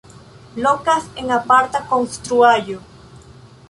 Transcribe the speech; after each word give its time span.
Lokas 0.67 1.05
en 1.23 1.35
aparta 1.37 1.85
konstruaĵo. 1.93 2.79